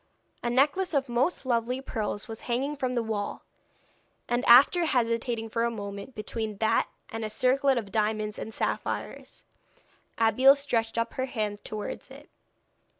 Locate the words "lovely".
1.45-1.79